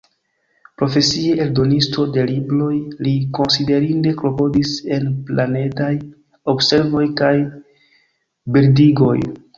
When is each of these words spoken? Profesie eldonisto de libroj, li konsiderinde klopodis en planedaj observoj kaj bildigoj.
Profesie 0.81 1.33
eldonisto 1.43 2.05
de 2.15 2.23
libroj, 2.29 2.71
li 3.07 3.13
konsiderinde 3.39 4.13
klopodis 4.23 4.71
en 4.97 5.07
planedaj 5.29 5.93
observoj 6.57 7.05
kaj 7.23 7.35
bildigoj. 8.57 9.17